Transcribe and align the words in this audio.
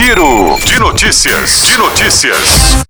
Giro 0.00 0.56
de 0.64 0.78
notícias. 0.78 1.66
De 1.66 1.76
notícias. 1.76 2.84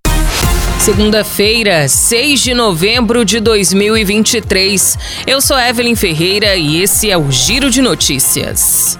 Segunda-feira, 0.78 1.88
6 1.88 2.38
de 2.38 2.52
novembro 2.52 3.24
de 3.24 3.40
2023. 3.40 4.98
Eu 5.26 5.40
sou 5.40 5.58
Evelyn 5.58 5.96
Ferreira 5.96 6.54
e 6.54 6.82
esse 6.82 7.10
é 7.10 7.16
o 7.16 7.32
Giro 7.32 7.70
de 7.70 7.80
Notícias. 7.80 8.98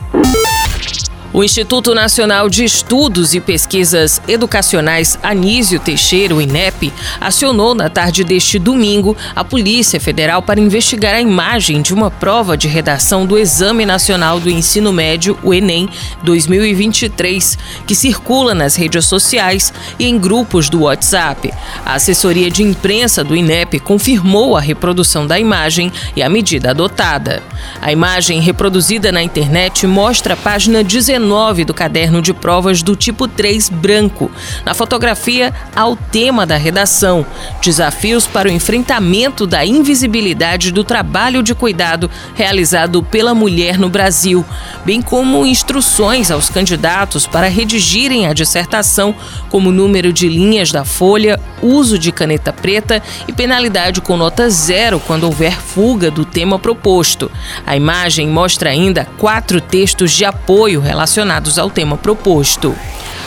O 1.38 1.44
Instituto 1.44 1.94
Nacional 1.94 2.50
de 2.50 2.64
Estudos 2.64 3.32
e 3.32 3.40
Pesquisas 3.40 4.20
Educacionais 4.26 5.16
Anísio 5.22 5.78
Teixeira, 5.78 6.34
o 6.34 6.42
INEP, 6.42 6.92
acionou 7.20 7.76
na 7.76 7.88
tarde 7.88 8.24
deste 8.24 8.58
domingo 8.58 9.16
a 9.36 9.44
Polícia 9.44 10.00
Federal 10.00 10.42
para 10.42 10.58
investigar 10.58 11.14
a 11.14 11.20
imagem 11.20 11.80
de 11.80 11.94
uma 11.94 12.10
prova 12.10 12.56
de 12.56 12.66
redação 12.66 13.24
do 13.24 13.38
Exame 13.38 13.86
Nacional 13.86 14.40
do 14.40 14.50
Ensino 14.50 14.92
Médio, 14.92 15.38
o 15.44 15.54
Enem 15.54 15.88
2023, 16.24 17.56
que 17.86 17.94
circula 17.94 18.52
nas 18.52 18.74
redes 18.74 19.06
sociais 19.06 19.72
e 19.96 20.06
em 20.06 20.18
grupos 20.18 20.68
do 20.68 20.80
WhatsApp. 20.80 21.54
A 21.86 21.94
assessoria 21.94 22.50
de 22.50 22.64
imprensa 22.64 23.22
do 23.22 23.36
INEP 23.36 23.78
confirmou 23.78 24.56
a 24.56 24.60
reprodução 24.60 25.24
da 25.24 25.38
imagem 25.38 25.92
e 26.16 26.22
a 26.22 26.28
medida 26.28 26.70
adotada. 26.70 27.44
A 27.80 27.92
imagem 27.92 28.40
reproduzida 28.40 29.12
na 29.12 29.22
internet 29.22 29.86
mostra 29.86 30.34
a 30.34 30.36
página 30.36 30.82
19 30.82 31.27
19 31.28 31.66
do 31.66 31.74
caderno 31.74 32.22
de 32.22 32.32
provas 32.32 32.82
do 32.82 32.96
tipo 32.96 33.28
3 33.28 33.68
branco. 33.68 34.30
Na 34.64 34.72
fotografia, 34.72 35.52
há 35.76 35.86
o 35.86 35.94
tema 35.94 36.46
da 36.46 36.56
redação: 36.56 37.26
Desafios 37.62 38.26
para 38.26 38.48
o 38.48 38.50
enfrentamento 38.50 39.46
da 39.46 39.64
invisibilidade 39.64 40.72
do 40.72 40.82
trabalho 40.82 41.42
de 41.42 41.54
cuidado 41.54 42.10
realizado 42.34 43.02
pela 43.02 43.34
mulher 43.34 43.78
no 43.78 43.90
Brasil, 43.90 44.44
bem 44.86 45.02
como 45.02 45.44
instruções 45.44 46.30
aos 46.30 46.48
candidatos 46.48 47.26
para 47.26 47.48
redigirem 47.48 48.26
a 48.26 48.32
dissertação, 48.32 49.14
como 49.50 49.70
número 49.70 50.12
de 50.12 50.28
linhas 50.28 50.72
da 50.72 50.84
folha, 50.84 51.38
uso 51.60 51.98
de 51.98 52.10
caneta 52.10 52.52
preta 52.52 53.02
e 53.26 53.32
penalidade 53.34 54.00
com 54.00 54.16
nota 54.16 54.48
zero 54.48 54.98
quando 54.98 55.24
houver 55.24 55.60
fuga 55.60 56.10
do 56.10 56.24
tema 56.24 56.58
proposto. 56.58 57.30
A 57.66 57.76
imagem 57.76 58.28
mostra 58.28 58.70
ainda 58.70 59.06
quatro 59.18 59.60
textos 59.60 60.12
de 60.12 60.24
apoio 60.24 60.80
relacionados 60.80 61.17
relacionados 61.18 61.58
ao 61.58 61.68
tema 61.68 61.96
proposto. 61.96 62.74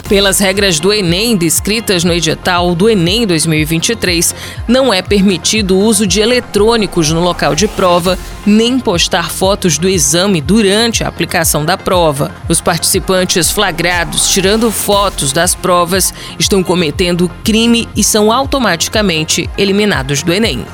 Pelas 0.08 0.39
regras 0.39 0.80
do 0.80 0.94
Enem 0.94 1.36
descritas 1.36 2.03
no 2.03 2.14
edital 2.14 2.73
do 2.73 2.89
Enem 2.89 3.28
2023, 3.28 4.34
não 4.67 4.94
é 4.94 5.02
permitido 5.02 5.75
o 5.75 5.80
uso 5.80 6.08
de 6.08 6.22
eletrônicos 6.22 7.12
no 7.12 7.22
local 7.22 7.53
de 7.53 7.67
prova, 7.67 8.17
nem 8.45 8.80
postar 8.80 9.30
fotos 9.30 9.78
do 9.78 9.88
exame 9.88 10.42
durante 10.42 11.03
a 11.03 11.08
aplicação 11.08 11.64
da 11.66 11.78
prova. 11.78 12.31
Os 12.47 12.62
participantes 12.62 13.52
flagrados 13.52 14.30
tirando 14.30 14.72
fotos 14.72 15.31
das 15.31 15.53
provas 15.53 16.14
estão 16.39 16.64
cometendo 16.64 17.30
crime 17.44 17.88
e 17.95 18.03
são 18.03 18.31
automaticamente 18.31 19.50
eliminados 19.58 20.23
do 20.23 20.34
Enem. 20.34 20.66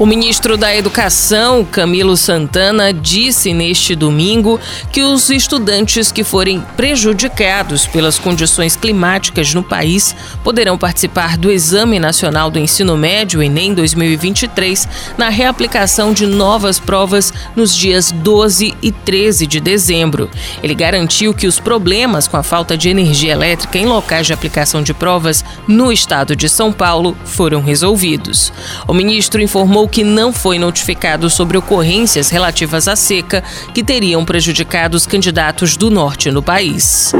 O 0.00 0.06
ministro 0.06 0.56
da 0.56 0.74
Educação, 0.74 1.62
Camilo 1.62 2.16
Santana, 2.16 2.90
disse 2.90 3.52
neste 3.52 3.94
domingo 3.94 4.58
que 4.90 5.02
os 5.02 5.28
estudantes 5.28 6.10
que 6.10 6.24
forem 6.24 6.64
prejudicados 6.74 7.86
pelas 7.86 8.18
condições 8.18 8.74
climáticas 8.74 9.52
no 9.52 9.62
país 9.62 10.16
poderão 10.42 10.78
participar 10.78 11.36
do 11.36 11.50
Exame 11.50 11.98
Nacional 11.98 12.50
do 12.50 12.58
Ensino 12.58 12.96
Médio, 12.96 13.42
Enem 13.42 13.74
2023, 13.74 14.88
na 15.18 15.28
reaplicação 15.28 16.14
de 16.14 16.24
novas 16.24 16.78
provas 16.80 17.30
nos 17.54 17.76
dias 17.76 18.10
12 18.10 18.74
e 18.80 18.90
13 18.90 19.46
de 19.46 19.60
dezembro. 19.60 20.30
Ele 20.62 20.74
garantiu 20.74 21.34
que 21.34 21.46
os 21.46 21.60
problemas 21.60 22.26
com 22.26 22.38
a 22.38 22.42
falta 22.42 22.74
de 22.74 22.88
energia 22.88 23.32
elétrica 23.32 23.76
em 23.76 23.84
locais 23.84 24.26
de 24.26 24.32
aplicação 24.32 24.82
de 24.82 24.94
provas 24.94 25.44
no 25.68 25.92
estado 25.92 26.34
de 26.34 26.48
São 26.48 26.72
Paulo 26.72 27.14
foram 27.22 27.60
resolvidos. 27.60 28.50
O 28.88 28.94
ministro 28.94 29.42
informou 29.42 29.89
que 29.90 30.04
não 30.04 30.32
foi 30.32 30.58
notificado 30.58 31.28
sobre 31.28 31.58
ocorrências 31.58 32.30
relativas 32.30 32.86
à 32.88 32.96
seca 32.96 33.42
que 33.74 33.82
teriam 33.82 34.24
prejudicado 34.24 34.96
os 34.96 35.06
candidatos 35.06 35.76
do 35.76 35.90
norte 35.90 36.30
no 36.30 36.42
país. 36.42 37.12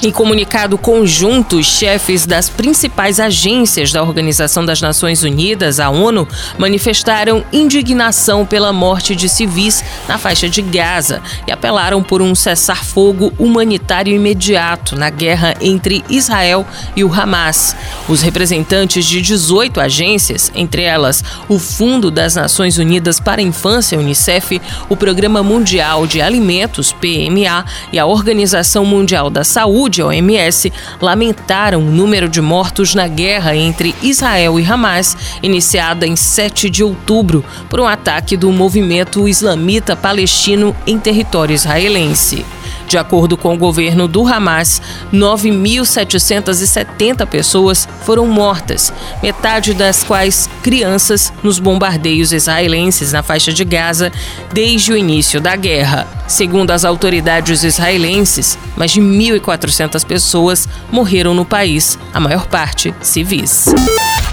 Em 0.00 0.12
comunicado 0.12 0.78
conjunto, 0.78 1.56
os 1.56 1.66
chefes 1.66 2.24
das 2.24 2.48
principais 2.48 3.18
agências 3.18 3.90
da 3.90 4.00
Organização 4.00 4.64
das 4.64 4.80
Nações 4.80 5.24
Unidas, 5.24 5.80
a 5.80 5.90
ONU, 5.90 6.26
manifestaram 6.56 7.44
indignação 7.52 8.46
pela 8.46 8.72
morte 8.72 9.16
de 9.16 9.28
civis 9.28 9.82
na 10.06 10.16
faixa 10.16 10.48
de 10.48 10.62
Gaza 10.62 11.20
e 11.48 11.52
apelaram 11.52 12.00
por 12.00 12.22
um 12.22 12.32
cessar-fogo 12.32 13.32
humanitário 13.36 14.14
imediato 14.14 14.94
na 14.94 15.10
guerra 15.10 15.54
entre 15.60 16.04
Israel 16.08 16.64
e 16.94 17.02
o 17.02 17.12
Hamas. 17.12 17.74
Os 18.08 18.22
representantes 18.22 19.04
de 19.04 19.20
18 19.20 19.80
agências, 19.80 20.52
entre 20.54 20.82
elas 20.82 21.24
o 21.48 21.58
Fundo 21.58 22.08
das 22.08 22.36
Nações 22.36 22.78
Unidas 22.78 23.18
para 23.18 23.40
a 23.40 23.44
Infância, 23.44 23.98
UNICEF, 23.98 24.60
o 24.88 24.96
Programa 24.96 25.42
Mundial 25.42 26.06
de 26.06 26.20
Alimentos, 26.20 26.92
PMA, 26.92 27.64
e 27.92 27.98
a 27.98 28.06
Organização 28.06 28.84
Mundial 28.84 29.28
da 29.28 29.42
Saúde, 29.42 29.87
Saúde, 29.88 30.02
OMS, 30.02 30.70
lamentaram 31.00 31.80
o 31.80 31.90
número 31.90 32.28
de 32.28 32.42
mortos 32.42 32.94
na 32.94 33.08
guerra 33.08 33.56
entre 33.56 33.94
Israel 34.02 34.60
e 34.60 34.64
Hamas, 34.64 35.16
iniciada 35.42 36.06
em 36.06 36.14
7 36.14 36.68
de 36.68 36.84
outubro 36.84 37.42
por 37.70 37.80
um 37.80 37.86
ataque 37.86 38.36
do 38.36 38.52
movimento 38.52 39.26
islamita 39.26 39.96
palestino 39.96 40.76
em 40.86 40.98
território 40.98 41.54
israelense. 41.54 42.44
De 42.88 42.96
acordo 42.96 43.36
com 43.36 43.54
o 43.54 43.58
governo 43.58 44.08
do 44.08 44.26
Hamas, 44.26 44.80
9.770 45.12 47.26
pessoas 47.26 47.86
foram 48.02 48.26
mortas, 48.26 48.90
metade 49.22 49.74
das 49.74 50.02
quais 50.02 50.48
crianças, 50.62 51.30
nos 51.42 51.58
bombardeios 51.58 52.32
israelenses 52.32 53.12
na 53.12 53.22
faixa 53.22 53.52
de 53.52 53.62
Gaza 53.62 54.10
desde 54.52 54.92
o 54.92 54.96
início 54.96 55.38
da 55.38 55.54
guerra. 55.54 56.08
Segundo 56.26 56.70
as 56.70 56.86
autoridades 56.86 57.62
israelenses, 57.62 58.58
mais 58.74 58.90
de 58.90 59.02
1.400 59.02 60.06
pessoas 60.06 60.66
morreram 60.90 61.34
no 61.34 61.44
país, 61.44 61.98
a 62.14 62.18
maior 62.18 62.46
parte 62.46 62.94
civis. 63.02 63.66